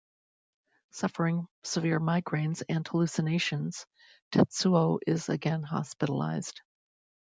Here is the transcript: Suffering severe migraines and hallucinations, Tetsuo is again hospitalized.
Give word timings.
Suffering 0.89 1.47
severe 1.61 1.99
migraines 1.99 2.63
and 2.67 2.87
hallucinations, 2.87 3.85
Tetsuo 4.31 4.97
is 5.05 5.29
again 5.29 5.61
hospitalized. 5.61 6.59